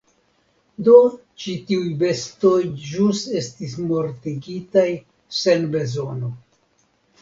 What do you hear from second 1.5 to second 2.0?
tiuj